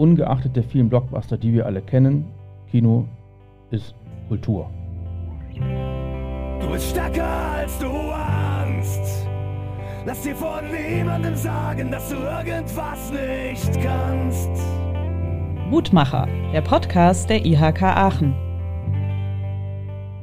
[0.00, 2.24] ungeachtet der vielen Blockbuster, die wir alle kennen,
[2.70, 3.06] Kino
[3.70, 3.94] ist
[4.28, 4.70] Kultur.
[6.60, 9.26] Du bist stärker als du ahnst.
[10.06, 14.50] Lass dir von niemandem sagen, dass du irgendwas nicht kannst.
[15.68, 18.49] Mutmacher, der Podcast der IHK Aachen.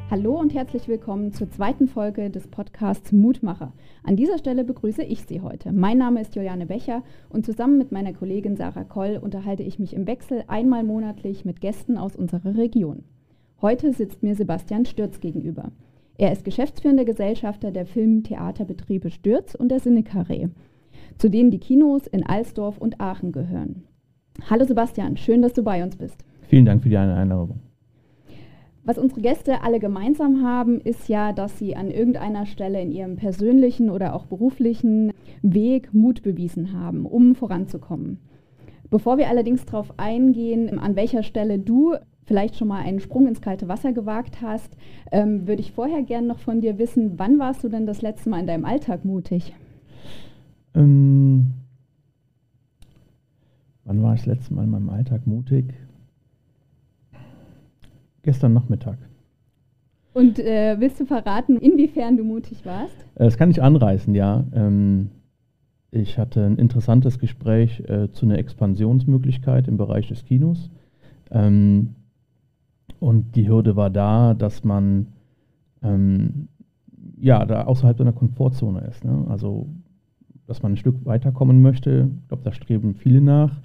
[0.10, 3.74] Hallo und herzlich willkommen zur zweiten Folge des Podcasts Mutmacher.
[4.06, 5.74] An dieser Stelle begrüße ich Sie heute.
[5.74, 9.94] Mein Name ist Juliane Becher und zusammen mit meiner Kollegin Sarah Koll unterhalte ich mich
[9.94, 13.04] im Wechsel einmal monatlich mit Gästen aus unserer Region.
[13.62, 15.74] Heute sitzt mir Sebastian Stürz gegenüber.
[16.18, 20.48] Er ist geschäftsführender Gesellschafter der Film-Theaterbetriebe Stürz und der Sinnekarree,
[21.18, 23.84] zu denen die Kinos in Alsdorf und Aachen gehören.
[24.50, 26.24] Hallo Sebastian, schön, dass du bei uns bist.
[26.44, 27.60] Vielen Dank für die Einladung.
[28.88, 33.18] Was unsere Gäste alle gemeinsam haben, ist ja, dass sie an irgendeiner Stelle in ihrem
[33.18, 38.22] persönlichen oder auch beruflichen Weg Mut bewiesen haben, um voranzukommen.
[38.90, 43.42] Bevor wir allerdings darauf eingehen, an welcher Stelle du vielleicht schon mal einen Sprung ins
[43.42, 44.78] kalte Wasser gewagt hast,
[45.12, 48.30] ähm, würde ich vorher gerne noch von dir wissen, wann warst du denn das letzte
[48.30, 49.54] Mal in deinem Alltag mutig?
[50.76, 51.48] Ähm,
[53.84, 55.74] wann war ich das letzte Mal in meinem Alltag mutig?
[58.28, 58.98] Gestern Nachmittag.
[60.14, 62.94] Und äh, willst du verraten, inwiefern du mutig warst?
[63.16, 64.44] Äh, das kann ich anreißen, ja.
[64.52, 65.12] Ähm,
[65.92, 70.70] ich hatte ein interessantes Gespräch äh, zu einer Expansionsmöglichkeit im Bereich des Kinos.
[71.32, 71.96] Ähm,
[73.00, 75.08] und die Hürde war da, dass man
[75.82, 76.50] ähm,
[77.18, 79.06] ja da außerhalb seiner Komfortzone ist.
[79.06, 79.26] Ne?
[79.30, 79.70] Also,
[80.48, 82.10] dass man ein Stück weiterkommen möchte.
[82.24, 83.62] Ich glaube, da streben viele nach.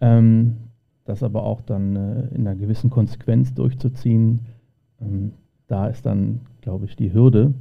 [0.00, 0.56] Ähm,
[1.04, 4.40] das aber auch dann äh, in einer gewissen Konsequenz durchzuziehen,
[5.00, 5.32] ähm,
[5.66, 7.54] da ist dann, glaube ich, die Hürde.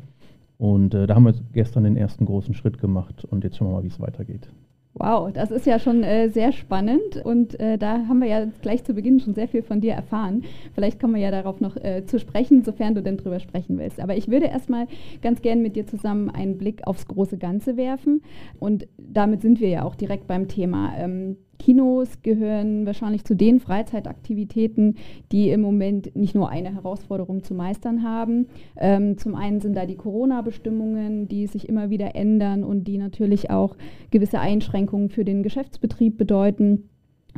[0.58, 3.78] Und äh, da haben wir gestern den ersten großen Schritt gemacht und jetzt schauen wir
[3.78, 4.48] mal, wie es weitergeht.
[4.94, 8.84] Wow, das ist ja schon äh, sehr spannend und äh, da haben wir ja gleich
[8.84, 10.44] zu Beginn schon sehr viel von dir erfahren.
[10.76, 14.02] Vielleicht kommen wir ja darauf noch äh, zu sprechen, sofern du denn drüber sprechen willst.
[14.02, 14.88] Aber ich würde erstmal
[15.22, 18.22] ganz gern mit dir zusammen einen Blick aufs große Ganze werfen
[18.60, 20.92] und damit sind wir ja auch direkt beim Thema.
[20.98, 24.96] Ähm, Kinos gehören wahrscheinlich zu den Freizeitaktivitäten,
[25.32, 28.48] die im Moment nicht nur eine Herausforderung zu meistern haben.
[28.78, 33.52] Ähm, zum einen sind da die Corona-Bestimmungen, die sich immer wieder ändern und die natürlich
[33.52, 33.78] auch
[34.10, 36.90] gewisse Einschränkungen für den Geschäftsbetrieb bedeuten.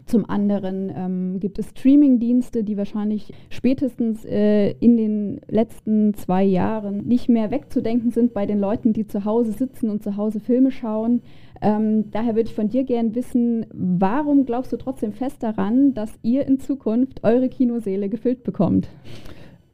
[0.05, 7.05] Zum anderen ähm, gibt es Streaming-Dienste, die wahrscheinlich spätestens äh, in den letzten zwei Jahren
[7.07, 10.71] nicht mehr wegzudenken sind bei den Leuten, die zu Hause sitzen und zu Hause Filme
[10.71, 11.21] schauen.
[11.63, 16.19] Ähm, daher würde ich von dir gerne wissen, warum glaubst du trotzdem fest daran, dass
[16.21, 18.89] ihr in Zukunft eure Kinoseele gefüllt bekommt?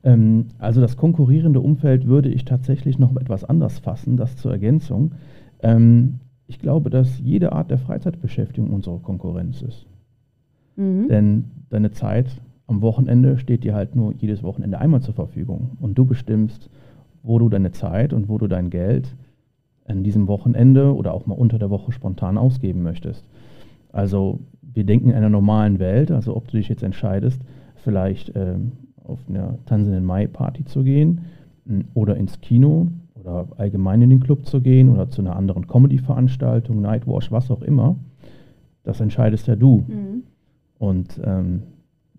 [0.03, 5.16] Ähm, also das konkurrierende Umfeld würde ich tatsächlich noch etwas anders fassen, das zur Ergänzung.
[5.63, 9.88] Ähm, ich glaube, dass jede Art der Freizeitbeschäftigung unsere Konkurrenz ist.
[10.75, 11.07] Mhm.
[11.07, 12.27] Denn deine Zeit
[12.67, 15.71] am Wochenende steht dir halt nur jedes Wochenende einmal zur Verfügung.
[15.81, 16.69] Und du bestimmst,
[17.23, 19.16] wo du deine Zeit und wo du dein Geld
[19.89, 23.25] an diesem Wochenende oder auch mal unter der Woche spontan ausgeben möchtest.
[23.91, 27.41] Also wir denken in einer normalen Welt, also ob du dich jetzt entscheidest,
[27.75, 28.73] vielleicht ähm,
[29.03, 31.22] auf eine Tanzenden Mai Party zu gehen
[31.94, 36.81] oder ins Kino oder allgemein in den Club zu gehen oder zu einer anderen Comedy-Veranstaltung,
[36.81, 37.95] Nightwash, was auch immer,
[38.83, 39.83] das entscheidest ja du.
[39.88, 40.23] Mhm.
[40.77, 41.63] Und ähm,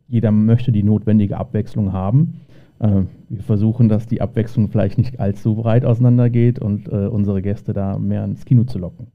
[0.08, 2.40] jeder möchte die notwendige Abwechslung haben.
[2.80, 7.72] Äh, wir versuchen, dass die Abwechslung vielleicht nicht allzu breit auseinandergeht und äh, unsere Gäste
[7.72, 9.08] da mehr ins Kino zu locken.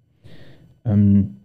[0.85, 1.37] Ähm,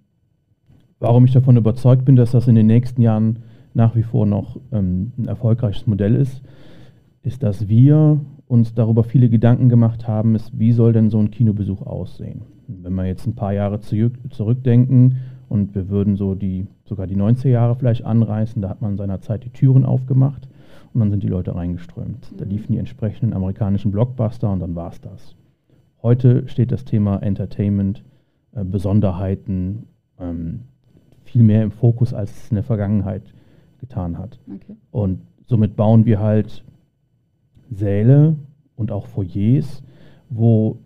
[1.01, 3.41] warum ich davon überzeugt bin, dass das in den nächsten Jahren
[3.73, 6.43] nach wie vor noch ähm, ein erfolgreiches Modell ist,
[7.23, 11.31] ist, dass wir uns darüber viele Gedanken gemacht haben, ist, wie soll denn so ein
[11.31, 12.43] Kinobesuch aussehen?
[12.67, 15.17] Wenn wir jetzt ein paar Jahre zurück, zurückdenken
[15.49, 19.45] und wir würden so die, sogar die 90er Jahre vielleicht anreißen, da hat man seinerzeit
[19.45, 20.49] die Türen aufgemacht
[20.93, 22.33] und dann sind die Leute reingeströmt.
[22.33, 22.37] Mhm.
[22.37, 25.37] Da liefen die entsprechenden amerikanischen Blockbuster und dann war es das.
[26.03, 28.03] Heute steht das Thema Entertainment,
[28.53, 29.87] äh, Besonderheiten
[30.19, 30.61] ähm,
[31.25, 33.23] viel mehr im Fokus, als es in der Vergangenheit
[33.79, 34.39] getan hat.
[34.53, 34.77] Okay.
[34.91, 36.65] Und somit bauen wir halt
[37.71, 38.37] Säle
[38.77, 39.83] und auch Foyers,
[40.29, 40.79] wo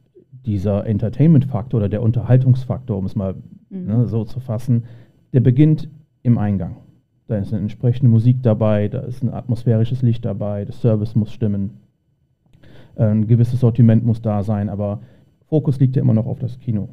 [0.44, 3.34] dieser Entertainment-Faktor oder der Unterhaltungsfaktor, um es mal
[3.70, 3.86] mhm.
[3.86, 4.84] ne, so zu fassen,
[5.32, 5.88] der beginnt
[6.22, 6.76] im Eingang.
[7.26, 11.32] Da ist eine entsprechende Musik dabei, da ist ein atmosphärisches Licht dabei, der Service muss
[11.32, 11.78] stimmen,
[12.96, 15.00] äh, ein gewisses Sortiment muss da sein, aber
[15.46, 16.90] Fokus liegt ja immer noch auf das Kino.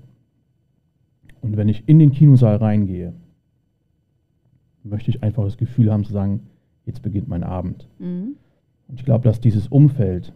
[1.42, 3.14] Und wenn ich in den Kinosaal reingehe,
[4.84, 6.48] möchte ich einfach das Gefühl haben zu sagen,
[6.86, 7.88] jetzt beginnt mein Abend.
[8.00, 8.36] Mhm.
[8.88, 10.34] Und ich glaube, dass dieses Umfeld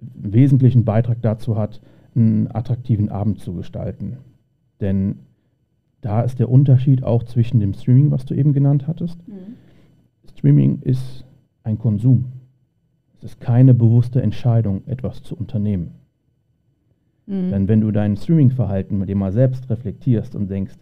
[0.00, 1.80] einen wesentlichen Beitrag dazu hat,
[2.14, 4.18] einen attraktiven Abend zu gestalten.
[4.80, 5.20] Denn
[6.02, 9.16] da ist der Unterschied auch zwischen dem Streaming, was du eben genannt hattest.
[9.26, 9.54] Mhm.
[10.28, 11.24] Streaming ist
[11.62, 12.26] ein Konsum.
[13.16, 15.92] Es ist keine bewusste Entscheidung, etwas zu unternehmen.
[17.26, 17.50] Mhm.
[17.50, 20.76] Denn wenn du dein Streaming-Verhalten mit dir mal selbst reflektierst und denkst,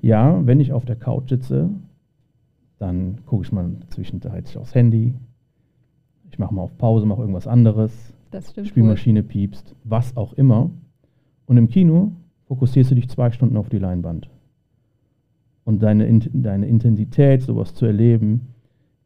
[0.00, 1.70] ja, wenn ich auf der Couch sitze,
[2.78, 5.14] dann gucke ich mal zwischendurch aufs Handy,
[6.30, 8.12] ich mache mal auf Pause, mache irgendwas anderes,
[8.64, 9.28] Spielmaschine wohl.
[9.28, 10.70] piepst, was auch immer.
[11.46, 12.10] Und im Kino
[12.46, 14.28] fokussierst du dich zwei Stunden auf die Leinwand.
[15.64, 18.48] Und deine, deine Intensität, sowas zu erleben,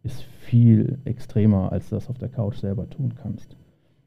[0.02, 3.56] ist viel extremer, als du das auf der Couch selber tun kannst.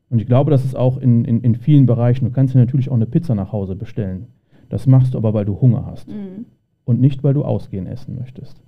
[0.09, 2.25] Und ich glaube, das ist auch in, in, in vielen Bereichen.
[2.25, 4.27] Du kannst dir natürlich auch eine Pizza nach Hause bestellen.
[4.67, 6.09] Das machst du aber, weil du Hunger hast.
[6.09, 6.45] Mhm.
[6.83, 8.61] Und nicht, weil du ausgehen essen möchtest.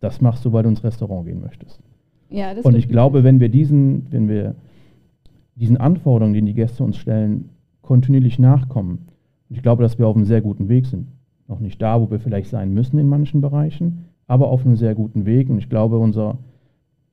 [0.00, 1.80] Das machst du, weil du ins Restaurant gehen möchtest.
[2.28, 4.54] Ja, und ich glaube, wenn wir diesen, wenn wir
[5.54, 7.50] diesen Anforderungen, die die Gäste uns stellen,
[7.82, 9.06] kontinuierlich nachkommen,
[9.48, 11.08] ich glaube, dass wir auf einem sehr guten Weg sind.
[11.48, 14.94] Noch nicht da, wo wir vielleicht sein müssen in manchen Bereichen, aber auf einem sehr
[14.94, 15.50] guten Weg.
[15.50, 16.38] Und ich glaube, unser,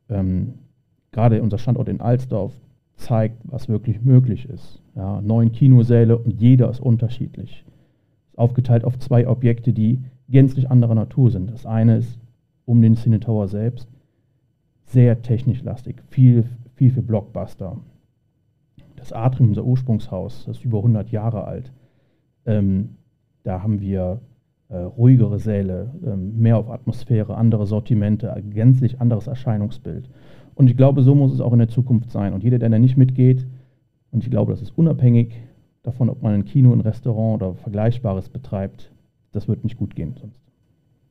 [0.09, 0.53] ähm,
[1.11, 2.53] gerade unser Standort in Alsdorf
[2.95, 4.81] zeigt, was wirklich möglich ist.
[4.95, 7.65] Ja, neun Kinosäle und jeder ist unterschiedlich.
[8.29, 11.51] Ist aufgeteilt auf zwei Objekte, die gänzlich anderer Natur sind.
[11.51, 12.19] Das eine ist
[12.65, 13.87] um den Cine Tower selbst
[14.89, 16.45] sehr technisch lastig, viel,
[16.75, 17.77] viel für Blockbuster.
[18.95, 21.71] Das Atrium, unser Ursprungshaus, das ist über 100 Jahre alt.
[22.45, 22.95] Ähm,
[23.43, 24.21] da haben wir
[24.69, 30.09] äh, ruhigere Säle, ähm, mehr auf Atmosphäre, andere Sortimente, gänzlich anderes Erscheinungsbild.
[30.55, 32.33] Und ich glaube, so muss es auch in der Zukunft sein.
[32.33, 33.47] Und jeder, der da nicht mitgeht,
[34.11, 35.33] und ich glaube, das ist unabhängig
[35.83, 38.91] davon, ob man ein Kino, ein Restaurant oder Vergleichbares betreibt,
[39.31, 40.48] das wird nicht gut gehen sonst.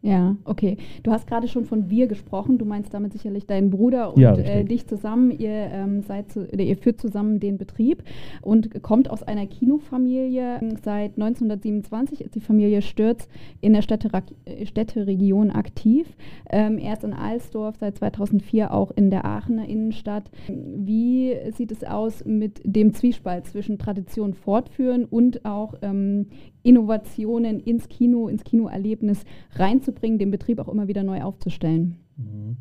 [0.00, 0.76] Ja, okay.
[1.02, 2.56] Du hast gerade schon von wir gesprochen.
[2.56, 5.32] Du meinst damit sicherlich deinen Bruder und ja, äh, dich zusammen.
[5.32, 8.04] Ihr ähm, seid zu, ihr führt zusammen den Betrieb
[8.40, 10.60] und kommt aus einer Kinofamilie.
[10.84, 13.28] Seit 1927 ist die Familie Stürz
[13.60, 14.08] in der Städte,
[14.64, 16.06] Städteregion aktiv.
[16.48, 20.30] Ähm, erst in Alsdorf, seit 2004 auch in der Aachener Innenstadt.
[20.46, 26.26] Wie sieht es aus mit dem Zwiespalt zwischen Tradition fortführen und auch ähm,
[26.68, 31.96] Innovationen ins Kino, ins Kinoerlebnis reinzubringen, den Betrieb auch immer wieder neu aufzustellen?
[32.18, 32.58] Mhm.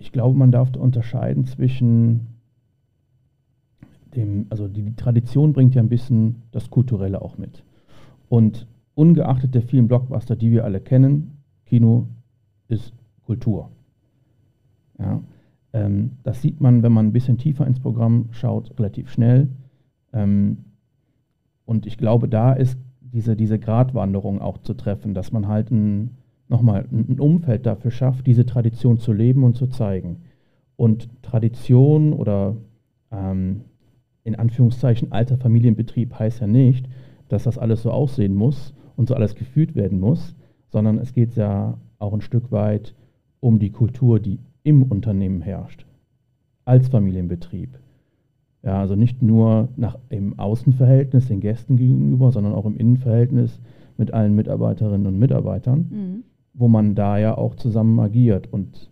[0.00, 2.26] Ich glaube, man darf da unterscheiden zwischen
[4.16, 7.62] dem, also die, die Tradition bringt ja ein bisschen das Kulturelle auch mit.
[8.28, 12.08] Und ungeachtet der vielen Blockbuster, die wir alle kennen, Kino
[12.66, 12.92] ist
[13.24, 13.70] Kultur.
[14.98, 15.20] Ja,
[15.72, 19.48] ähm, das sieht man, wenn man ein bisschen tiefer ins Programm schaut, relativ schnell.
[20.12, 20.64] Ähm,
[21.68, 26.16] und ich glaube, da ist diese, diese Gratwanderung auch zu treffen, dass man halt ein,
[26.48, 30.22] nochmal ein Umfeld dafür schafft, diese Tradition zu leben und zu zeigen.
[30.76, 32.56] Und Tradition oder
[33.12, 33.64] ähm,
[34.24, 36.88] in Anführungszeichen alter Familienbetrieb heißt ja nicht,
[37.28, 40.34] dass das alles so aussehen muss und so alles gefühlt werden muss,
[40.68, 42.94] sondern es geht ja auch ein Stück weit
[43.40, 45.84] um die Kultur, die im Unternehmen herrscht,
[46.64, 47.78] als Familienbetrieb.
[48.68, 53.62] Ja, also nicht nur nach, im Außenverhältnis den Gästen gegenüber, sondern auch im Innenverhältnis
[53.96, 56.24] mit allen Mitarbeiterinnen und Mitarbeitern, mhm.
[56.52, 58.52] wo man da ja auch zusammen agiert.
[58.52, 58.90] Und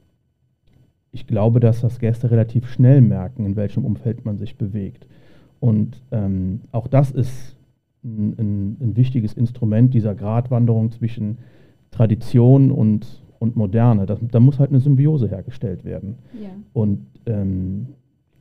[1.12, 5.06] ich glaube, dass das Gäste relativ schnell merken, in welchem Umfeld man sich bewegt.
[5.61, 7.55] Und ähm, auch das ist
[8.02, 11.36] ein, ein, ein, wichtiges Instrument dieser Gratwanderung zwischen
[11.91, 14.06] Tradition und, und Moderne.
[14.06, 16.15] Das, da muss halt eine Symbiose hergestellt werden.
[16.32, 16.48] Ja.
[16.72, 17.89] Und ähm,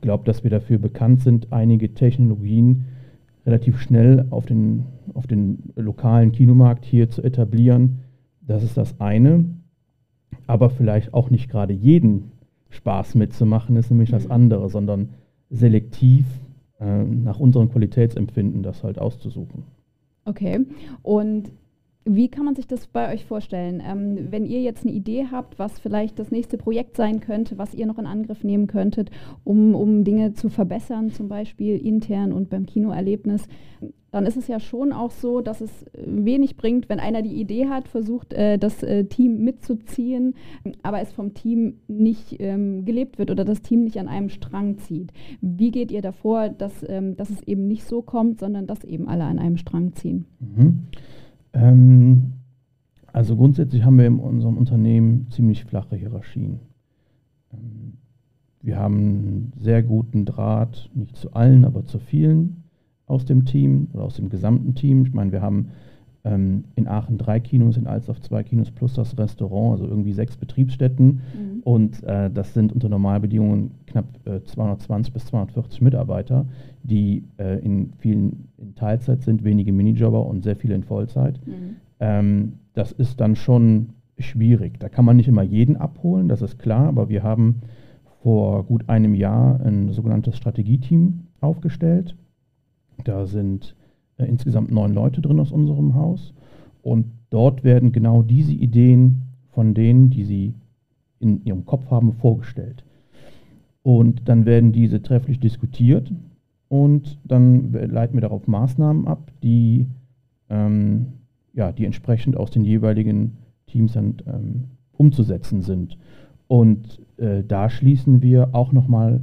[0.06, 2.84] glaube, dass wir dafür bekannt sind, einige Technologien
[3.44, 4.84] relativ schnell auf den,
[5.14, 8.02] auf den lokalen Kinomarkt hier zu etablieren.
[8.40, 9.44] Das ist das eine.
[10.46, 12.30] Aber vielleicht auch nicht gerade jeden
[12.70, 14.30] Spaß mitzumachen, ist nämlich das mhm.
[14.30, 15.08] andere, sondern
[15.50, 16.24] selektiv
[16.78, 19.64] äh, nach unserem Qualitätsempfinden das halt auszusuchen.
[20.24, 20.60] Okay.
[21.02, 21.50] Und
[22.06, 23.82] wie kann man sich das bei euch vorstellen?
[23.84, 27.74] Ähm, wenn ihr jetzt eine Idee habt, was vielleicht das nächste Projekt sein könnte, was
[27.74, 29.10] ihr noch in Angriff nehmen könntet,
[29.44, 33.48] um, um Dinge zu verbessern, zum Beispiel intern und beim Kinoerlebnis,
[34.12, 37.66] dann ist es ja schon auch so, dass es wenig bringt, wenn einer die Idee
[37.68, 40.34] hat, versucht, äh, das äh, Team mitzuziehen,
[40.82, 44.78] aber es vom Team nicht ähm, gelebt wird oder das Team nicht an einem Strang
[44.78, 45.12] zieht.
[45.40, 49.08] Wie geht ihr davor, dass, ähm, dass es eben nicht so kommt, sondern dass eben
[49.08, 50.24] alle an einem Strang ziehen?
[50.40, 50.84] Mhm.
[51.56, 52.34] Ähm,
[53.12, 56.60] also grundsätzlich haben wir in unserem Unternehmen ziemlich flache Hierarchien.
[57.52, 57.94] Ähm,
[58.60, 62.64] wir haben einen sehr guten Draht, nicht zu allen, aber zu vielen
[63.06, 65.06] aus dem Team oder aus dem gesamten Team.
[65.06, 65.68] Ich meine, wir haben
[66.24, 70.36] ähm, in Aachen drei Kinos, in Alsdorf zwei Kinos plus das Restaurant, also irgendwie sechs
[70.36, 71.06] Betriebsstätten.
[71.06, 71.60] Mhm.
[71.62, 76.44] Und äh, das sind unter Normalbedingungen knapp äh, 220 bis 240 Mitarbeiter,
[76.82, 81.40] die äh, in vielen Teilzeit sind, wenige Minijobber und sehr viele in Vollzeit.
[81.46, 81.76] Mhm.
[81.98, 84.78] Ähm, das ist dann schon schwierig.
[84.78, 87.60] Da kann man nicht immer jeden abholen, das ist klar, aber wir haben
[88.22, 92.16] vor gut einem Jahr ein sogenanntes Strategieteam aufgestellt.
[93.04, 93.76] Da sind
[94.18, 96.34] äh, insgesamt neun Leute drin aus unserem Haus.
[96.82, 100.54] Und dort werden genau diese Ideen von denen, die sie
[101.18, 102.84] in ihrem Kopf haben, vorgestellt.
[103.82, 106.12] Und dann werden diese trefflich diskutiert
[106.68, 109.86] und dann leiten wir darauf Maßnahmen ab, die,
[110.50, 111.06] ähm,
[111.52, 114.64] ja, die entsprechend aus den jeweiligen Teams dann, ähm,
[114.96, 115.98] umzusetzen sind.
[116.48, 119.22] Und äh, da schließen wir auch nochmal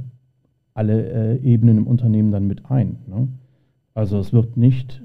[0.74, 2.98] alle äh, Ebenen im Unternehmen dann mit ein.
[3.06, 3.28] Ne?
[3.94, 5.02] Also es wird nicht,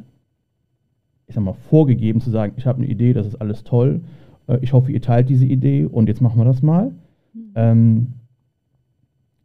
[1.27, 4.01] ich sag mal, vorgegeben zu sagen, ich habe eine Idee, das ist alles toll,
[4.47, 6.91] äh, ich hoffe, ihr teilt diese Idee und jetzt machen wir das mal.
[7.33, 7.51] Mhm.
[7.55, 8.07] Ähm,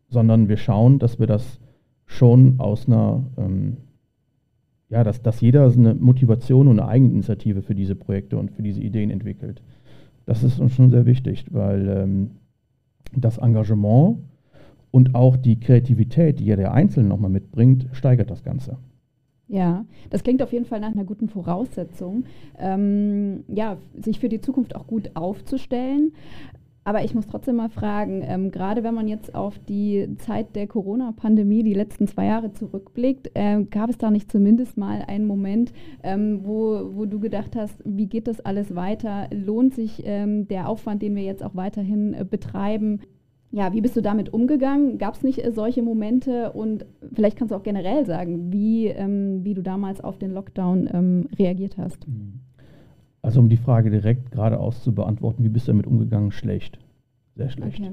[0.09, 1.61] sondern wir schauen, dass wir das
[2.07, 3.77] schon aus einer, ähm,
[4.89, 8.81] ja, dass, dass jeder eine Motivation und eine Eigeninitiative für diese Projekte und für diese
[8.81, 9.63] Ideen entwickelt.
[10.27, 12.31] Das ist uns schon sehr wichtig, weil ähm,
[13.15, 14.19] das Engagement
[14.91, 18.79] und auch die Kreativität, die ja der Einzelne nochmal mitbringt, steigert das Ganze.
[19.47, 22.25] Ja, das klingt auf jeden Fall nach einer guten Voraussetzung,
[22.59, 26.13] ähm, ja, sich für die Zukunft auch gut aufzustellen.
[26.85, 30.67] Aber ich muss trotzdem mal fragen, ähm, gerade wenn man jetzt auf die Zeit der
[30.67, 35.73] Corona-Pandemie, die letzten zwei Jahre zurückblickt, äh, gab es da nicht zumindest mal einen Moment,
[36.03, 39.29] ähm, wo, wo du gedacht hast, wie geht das alles weiter?
[39.33, 43.01] Lohnt sich ähm, der Aufwand, den wir jetzt auch weiterhin äh, betreiben?
[43.51, 44.99] Ja, wie bist du damit umgegangen?
[44.99, 46.53] Gab es nicht äh, solche Momente?
[46.53, 50.91] Und vielleicht kannst du auch generell sagen, wie, ähm, wie du damals auf den Lockdown
[50.93, 52.07] ähm, reagiert hast.
[52.07, 52.41] Mhm.
[53.25, 56.31] Also um die Frage direkt geradeaus zu beantworten, wie bist du damit umgegangen?
[56.31, 56.79] Schlecht.
[57.37, 57.81] Sehr schlecht.
[57.81, 57.93] Okay.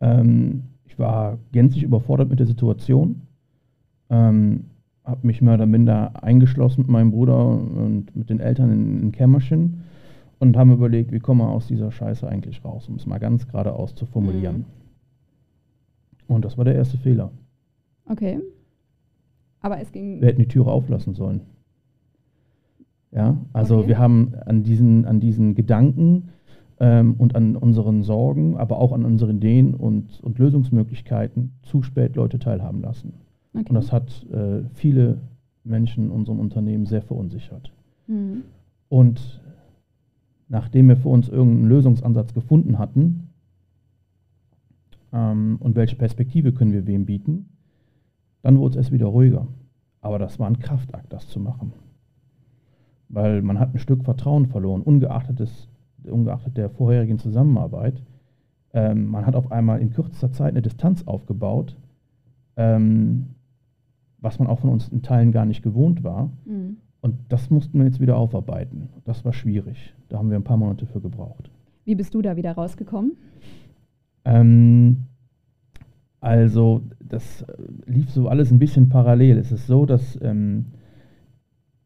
[0.00, 3.20] Ähm, ich war gänzlich überfordert mit der Situation.
[4.08, 4.64] Ähm,
[5.04, 9.12] habe mich mehr oder minder eingeschlossen mit meinem Bruder und mit den Eltern in ein
[9.12, 9.82] Kämmerchen
[10.38, 13.46] und haben überlegt, wie kommen wir aus dieser Scheiße eigentlich raus, um es mal ganz
[13.46, 14.64] geradeaus zu formulieren.
[16.26, 16.34] Mhm.
[16.34, 17.32] Und das war der erste Fehler.
[18.06, 18.40] Okay.
[19.60, 20.22] Aber es ging.
[20.22, 21.42] Wir hätten die Türe auflassen sollen.
[23.14, 23.88] Ja, also okay.
[23.88, 26.30] wir haben an diesen, an diesen Gedanken
[26.80, 32.16] ähm, und an unseren Sorgen, aber auch an unseren Ideen und, und Lösungsmöglichkeiten zu spät
[32.16, 33.14] Leute teilhaben lassen.
[33.54, 33.66] Okay.
[33.68, 35.18] Und das hat äh, viele
[35.62, 37.70] Menschen in unserem Unternehmen sehr verunsichert.
[38.06, 38.44] Mhm.
[38.88, 39.42] Und
[40.48, 43.28] nachdem wir für uns irgendeinen Lösungsansatz gefunden hatten
[45.12, 47.50] ähm, und welche Perspektive können wir wem bieten,
[48.42, 49.46] dann wurde es erst wieder ruhiger.
[50.00, 51.72] Aber das war ein Kraftakt, das zu machen.
[53.12, 55.68] Weil man hat ein Stück Vertrauen verloren, ungeachtet, des,
[56.02, 58.02] ungeachtet der vorherigen Zusammenarbeit.
[58.74, 61.76] Ähm, man hat auf einmal in kürzester Zeit eine Distanz aufgebaut,
[62.56, 63.26] ähm,
[64.18, 66.30] was man auch von uns in Teilen gar nicht gewohnt war.
[66.46, 66.78] Mhm.
[67.00, 68.88] Und das mussten wir jetzt wieder aufarbeiten.
[69.04, 69.94] Das war schwierig.
[70.08, 71.50] Da haben wir ein paar Monate für gebraucht.
[71.84, 73.12] Wie bist du da wieder rausgekommen?
[74.24, 75.04] Ähm,
[76.20, 77.54] also, das äh,
[77.86, 79.36] lief so alles ein bisschen parallel.
[79.38, 80.66] Es ist so, dass ähm,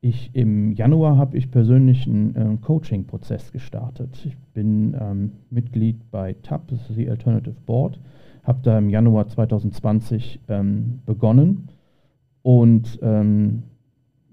[0.09, 4.25] ich im Januar habe ich persönlich einen äh, Coaching-Prozess gestartet.
[4.25, 7.99] Ich bin ähm, Mitglied bei TAP, das ist die Alternative Board,
[8.45, 11.69] habe da im Januar 2020 ähm, begonnen
[12.43, 13.65] und ähm,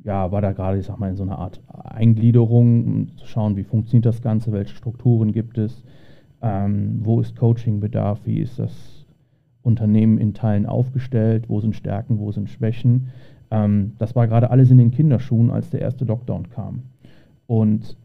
[0.03, 3.55] ja, war da gerade, ich sag mal, in so einer Art Eingliederung, um zu schauen,
[3.55, 5.83] wie funktioniert das Ganze, welche Strukturen gibt es,
[6.41, 9.05] ähm, wo ist Coachingbedarf, wie ist das
[9.63, 13.07] Unternehmen in Teilen aufgestellt, wo sind Stärken, wo sind Schwächen.
[13.53, 16.81] Ähm, das war gerade alles in den Kinderschuhen, als der erste Lockdown kam.
[17.45, 17.97] Und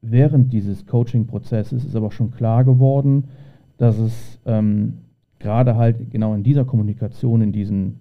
[0.00, 3.24] während dieses Coaching-Prozesses ist aber schon klar geworden,
[3.76, 4.98] dass es ähm,
[5.38, 8.00] gerade halt genau in dieser Kommunikation, in, diesen,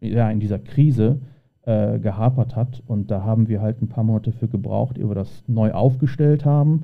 [0.00, 1.20] ja, in dieser Krise,
[1.62, 2.82] äh, gehapert hat.
[2.86, 6.82] Und da haben wir halt ein paar Monate für gebraucht, wir das neu aufgestellt haben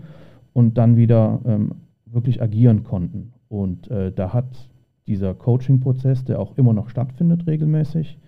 [0.53, 1.73] und dann wieder ähm,
[2.07, 3.33] wirklich agieren konnten.
[3.49, 4.71] Und äh, da hat
[5.07, 8.19] dieser Coaching-Prozess, der auch immer noch stattfindet regelmäßig,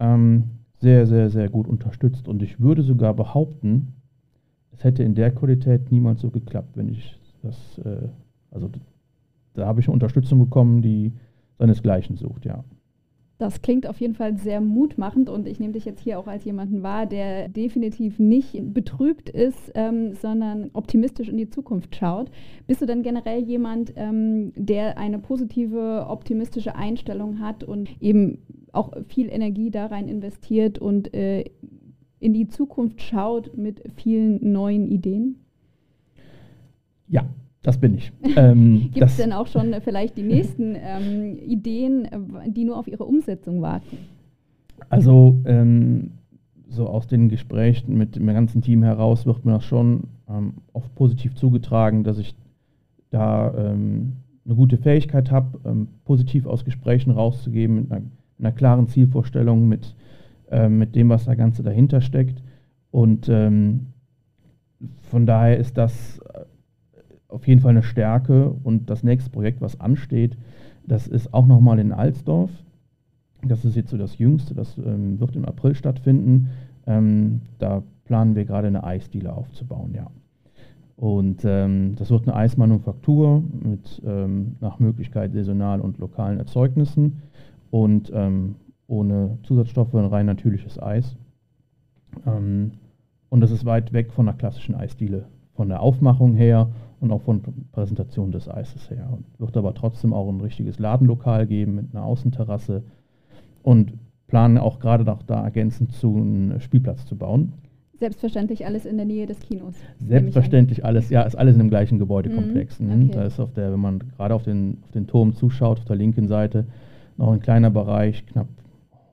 [0.00, 0.44] ähm,
[0.78, 2.28] sehr, sehr, sehr gut unterstützt.
[2.28, 3.94] Und ich würde sogar behaupten,
[4.72, 8.08] es hätte in der Qualität niemals so geklappt, wenn ich das, äh,
[8.50, 8.70] also
[9.54, 11.12] da habe ich eine Unterstützung bekommen, die
[11.58, 12.62] seinesgleichen sucht, ja.
[13.38, 16.44] Das klingt auf jeden Fall sehr mutmachend und ich nehme dich jetzt hier auch als
[16.44, 22.30] jemanden wahr, der definitiv nicht betrübt ist, ähm, sondern optimistisch in die Zukunft schaut.
[22.66, 28.38] Bist du denn generell jemand, ähm, der eine positive, optimistische Einstellung hat und eben
[28.72, 31.44] auch viel Energie da rein investiert und äh,
[32.18, 35.44] in die Zukunft schaut mit vielen neuen Ideen?
[37.08, 37.26] Ja,
[37.66, 38.12] das bin ich.
[38.36, 42.06] Ähm, Gibt es denn auch schon vielleicht die nächsten ähm, Ideen,
[42.48, 43.96] die nur auf ihre Umsetzung warten?
[44.90, 46.10] Also ähm,
[46.68, 50.94] so aus den Gesprächen mit dem ganzen Team heraus wird mir das schon ähm, oft
[50.94, 52.34] positiv zugetragen, dass ich
[53.10, 58.02] da ähm, eine gute Fähigkeit habe, ähm, positiv aus Gesprächen rauszugeben, mit einer,
[58.38, 59.94] einer klaren Zielvorstellung, mit,
[60.68, 62.40] mit dem, was da Ganze dahinter steckt.
[62.92, 66.20] Und von daher ist das
[67.36, 68.50] auf jeden Fall eine Stärke.
[68.64, 70.36] Und das nächste Projekt, was ansteht,
[70.86, 72.50] das ist auch nochmal in Alsdorf.
[73.42, 76.48] Das ist jetzt so das Jüngste, das ähm, wird im April stattfinden.
[76.86, 80.10] Ähm, da planen wir gerade eine Eisdiele aufzubauen, ja.
[80.96, 87.20] Und ähm, das wird eine Eismanufaktur mit ähm, nach Möglichkeit saisonal und lokalen Erzeugnissen
[87.70, 88.54] und ähm,
[88.86, 91.16] ohne Zusatzstoffe, ein rein natürliches Eis.
[92.26, 92.70] Ähm,
[93.28, 96.70] und das ist weit weg von einer klassischen Eisdiele, von der Aufmachung her
[97.06, 99.08] und auch von Präsentation des Eises her.
[99.12, 102.82] Und wird aber trotzdem auch ein richtiges Ladenlokal geben mit einer Außenterrasse
[103.62, 103.94] und
[104.26, 107.52] planen auch gerade noch da ergänzend zu einem Spielplatz zu bauen.
[107.98, 109.74] Selbstverständlich alles in der Nähe des Kinos.
[110.00, 112.78] Selbstverständlich alles, ja, ist alles in dem gleichen Gebäudekomplex.
[112.80, 113.10] Mhm, okay.
[113.12, 115.96] Da ist auf der, wenn man gerade auf den, auf den Turm zuschaut, auf der
[115.96, 116.66] linken Seite
[117.16, 118.48] noch ein kleiner Bereich, knapp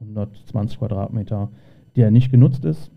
[0.02, 1.50] 120 Quadratmeter,
[1.96, 2.92] der nicht genutzt ist.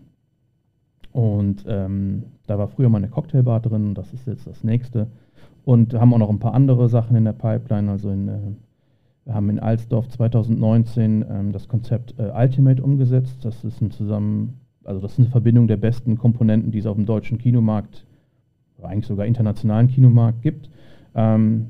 [1.17, 5.07] Und ähm, da war früher mal eine Cocktailbar drin, das ist jetzt das nächste.
[5.65, 7.89] Und haben auch noch ein paar andere Sachen in der Pipeline.
[7.89, 8.37] Also in, äh,
[9.25, 13.43] wir haben in Alsdorf 2019 ähm, das Konzept äh, Ultimate umgesetzt.
[13.43, 16.97] Das ist ein zusammen, also das ist eine Verbindung der besten Komponenten, die es auf
[16.97, 18.05] dem deutschen Kinomarkt,
[18.83, 20.69] eigentlich sogar internationalen Kinomarkt gibt.
[21.15, 21.69] Ähm,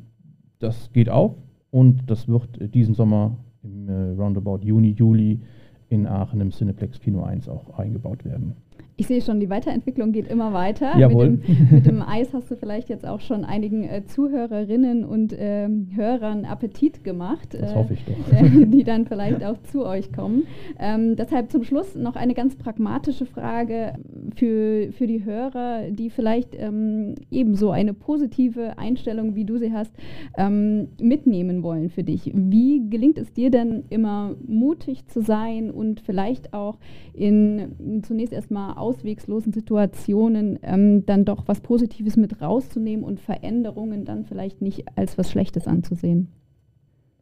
[0.59, 1.35] das geht auf
[1.71, 5.39] und das wird diesen Sommer im äh, Roundabout Juni, Juli
[5.87, 8.57] in Aachen im Cineplex Kino 1 auch eingebaut werden.
[8.99, 10.97] Ich sehe schon, die Weiterentwicklung geht immer weiter.
[10.97, 11.29] Jawohl.
[11.29, 15.33] Mit dem, mit dem Eis hast du vielleicht jetzt auch schon einigen äh, Zuhörerinnen und
[15.33, 17.49] äh, Hörern Appetit gemacht.
[17.53, 18.33] Das hoffe ich doch.
[18.33, 20.47] Äh, die dann vielleicht auch zu euch kommen.
[20.79, 23.93] Ähm, deshalb zum Schluss noch eine ganz pragmatische Frage
[24.35, 29.91] für, für die Hörer, die vielleicht ähm, ebenso eine positive Einstellung, wie du sie hast,
[30.37, 32.31] ähm, mitnehmen wollen für dich.
[32.33, 36.79] Wie gelingt es dir denn immer mutig zu sein und vielleicht auch
[37.13, 44.25] in zunächst erstmal auswegslosen Situationen ähm, dann doch was Positives mit rauszunehmen und Veränderungen dann
[44.25, 46.27] vielleicht nicht als was Schlechtes anzusehen?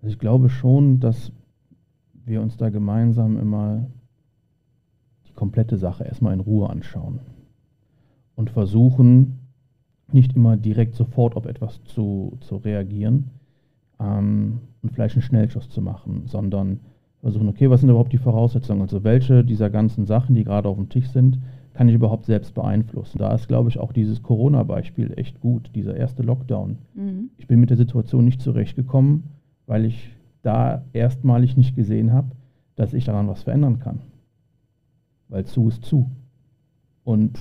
[0.02, 1.32] Also ich glaube schon, dass
[2.26, 3.88] wir uns da gemeinsam immer
[5.28, 7.20] die komplette Sache erstmal in Ruhe anschauen
[8.36, 9.40] und versuchen,
[10.12, 13.32] nicht immer direkt sofort auf etwas zu, zu reagieren
[14.00, 16.80] ähm, und vielleicht einen Schnellschuss zu machen, sondern
[17.26, 18.84] versuchen, okay, was sind überhaupt die Voraussetzungen?
[18.84, 21.40] Also welche dieser ganzen Sachen, die gerade auf dem Tisch sind,
[21.74, 23.18] kann ich überhaupt selbst beeinflussen?
[23.18, 26.78] Da ist, glaube ich, auch dieses Corona-Beispiel echt gut, dieser erste Lockdown.
[26.94, 27.32] Mhm.
[27.38, 29.24] Ich bin mit der Situation nicht zurechtgekommen,
[29.66, 30.12] weil ich
[30.44, 32.28] da erstmalig nicht gesehen habe,
[32.76, 34.02] dass ich daran was verändern kann.
[35.28, 36.12] Weil zu ist zu.
[37.04, 37.40] Und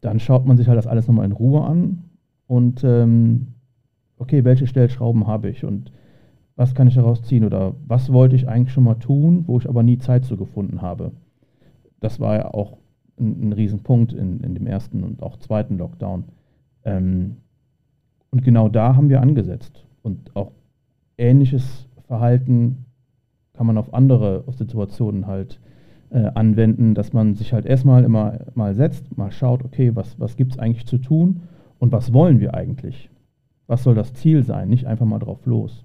[0.00, 2.04] dann schaut man sich halt das alles nochmal in Ruhe an
[2.46, 3.48] und ähm,
[4.16, 5.92] okay, welche Stellschrauben habe ich und
[6.56, 9.68] was kann ich daraus ziehen oder was wollte ich eigentlich schon mal tun, wo ich
[9.68, 11.12] aber nie Zeit zu gefunden habe.
[12.00, 12.78] Das war ja auch
[13.18, 16.24] ein, ein Riesenpunkt in, in dem ersten und auch zweiten Lockdown.
[16.84, 17.36] Ähm,
[18.30, 19.84] und genau da haben wir angesetzt.
[20.02, 20.52] Und auch
[21.18, 22.84] ähnliches Verhalten
[23.52, 25.60] kann man auf andere auf Situationen halt
[26.10, 30.36] äh, anwenden, dass man sich halt erstmal immer mal setzt, mal schaut, okay, was, was
[30.36, 31.42] gibt es eigentlich zu tun
[31.78, 33.10] und was wollen wir eigentlich?
[33.66, 34.68] Was soll das Ziel sein?
[34.68, 35.84] Nicht einfach mal drauf los.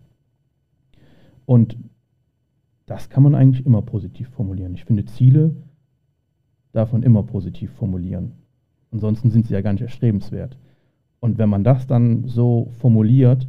[1.49, 1.77] Und
[2.85, 4.75] das kann man eigentlich immer positiv formulieren.
[4.75, 5.55] Ich finde, Ziele
[6.73, 8.33] darf man immer positiv formulieren.
[8.91, 10.59] Ansonsten sind sie ja gar nicht erstrebenswert.
[11.19, 13.47] Und wenn man das dann so formuliert,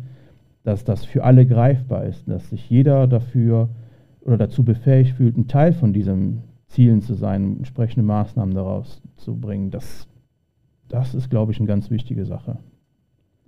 [0.63, 3.69] dass das für alle greifbar ist, dass sich jeder dafür
[4.23, 9.37] oder dazu befähigt fühlt, ein Teil von diesen Zielen zu sein, entsprechende Maßnahmen daraus zu
[9.37, 10.09] bringen, das,
[10.89, 12.61] das ist, glaube ich, eine ganz wichtige Sache.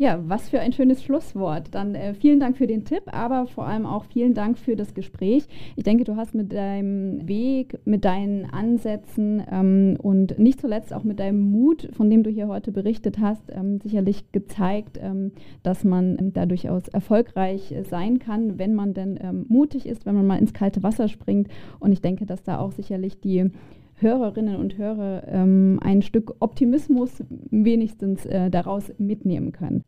[0.02, 1.68] Ja, was für ein schönes Schlusswort.
[1.76, 4.94] Dann äh, vielen Dank für den Tipp, aber vor allem auch vielen Dank für das
[4.94, 5.46] Gespräch.
[5.76, 11.04] Ich denke, du hast mit deinem Weg, mit deinen Ansätzen ähm, und nicht zuletzt auch
[11.04, 15.30] mit deinem Mut, von dem du hier heute berichtet hast, ähm, sicherlich gezeigt, ähm,
[15.62, 20.16] dass man ähm, da durchaus erfolgreich sein kann, wenn man denn ähm, mutig ist, wenn
[20.16, 21.46] man mal ins kalte Wasser springt.
[21.78, 23.52] Und ich denke, dass da auch sicherlich die
[23.94, 29.84] Hörerinnen und Hörer ähm, ein Stück Optimismus wenigstens äh, daraus mitnehmen können.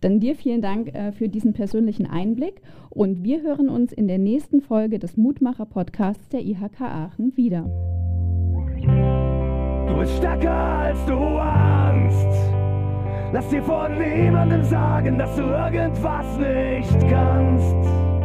[0.00, 4.18] Dann dir vielen Dank äh, für diesen persönlichen Einblick und wir hören uns in der
[4.18, 7.64] nächsten Folge des Mutmacher-Podcasts der IHK Aachen wieder.
[9.88, 12.52] Du bist stärker als du Angst.
[13.32, 18.21] Lass dir von niemandem sagen, dass du irgendwas nicht kannst.